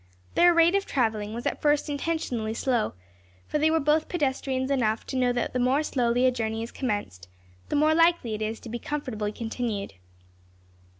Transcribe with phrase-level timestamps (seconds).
[0.33, 2.95] Their rate of travelling was at first intentionally slow,
[3.47, 6.71] for they were both pedestrians enough to know that the more slowly a journey is
[6.71, 7.27] commenced,
[7.69, 9.93] the more likely it is to be comfortably continued.